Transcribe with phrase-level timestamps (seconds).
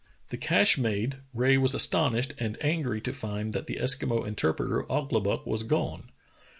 [0.29, 5.45] The cache made, Rae was astonished and angry to find that the Eskimo interpreter, Ouglibuck,
[5.45, 6.09] was gone.